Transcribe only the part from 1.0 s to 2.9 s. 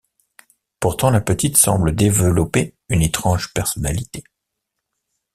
la petite semble développer